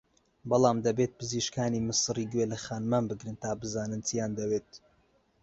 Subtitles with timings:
[0.49, 4.69] بەڵام دەبێت پزیشکانی میسری گوێ لە خانمان بگرن تا بزانن چییان دەوێت